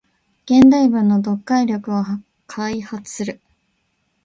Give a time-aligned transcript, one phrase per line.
[0.45, 2.03] 現代文の読解力を
[2.47, 3.39] 開発する